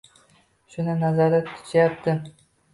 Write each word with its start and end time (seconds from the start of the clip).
Shuni 0.75 0.95
nazarda 1.03 1.43
tutishyapti. 1.51 2.19